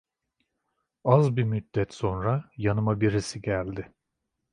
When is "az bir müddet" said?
1.03-1.93